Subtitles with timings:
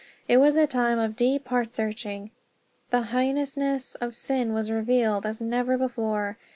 [0.27, 2.31] It was a time of deep heart searching.
[2.89, 6.39] The heinousness of sin was revealed as never before.